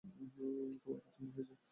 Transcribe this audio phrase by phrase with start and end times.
[0.83, 1.55] তোমার পছন্দ হয়েছে?